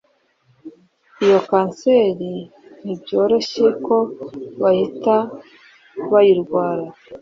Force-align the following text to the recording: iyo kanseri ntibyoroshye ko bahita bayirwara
iyo 1.23 1.39
kanseri 1.49 2.31
ntibyoroshye 2.81 3.65
ko 3.85 3.95
bahita 4.61 5.15
bayirwara 6.11 6.85